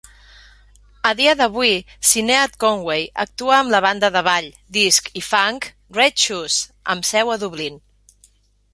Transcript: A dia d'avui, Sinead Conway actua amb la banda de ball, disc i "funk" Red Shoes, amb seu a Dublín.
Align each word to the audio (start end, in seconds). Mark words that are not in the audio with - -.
A 1.09 1.11
dia 1.19 1.35
d'avui, 1.41 1.73
Sinead 2.11 2.57
Conway 2.63 3.05
actua 3.25 3.55
amb 3.59 3.75
la 3.77 3.83
banda 3.87 4.11
de 4.17 4.25
ball, 4.31 4.51
disc 4.81 5.15
i 5.23 5.27
"funk" 5.29 5.71
Red 6.03 6.21
Shoes, 6.27 6.61
amb 6.97 7.11
seu 7.15 7.35
a 7.37 7.41
Dublín. 7.47 7.83